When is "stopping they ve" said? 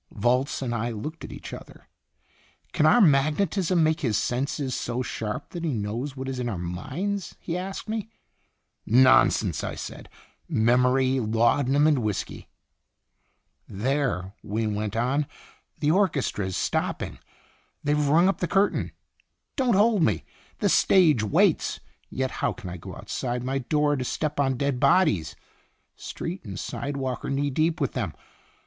16.57-18.09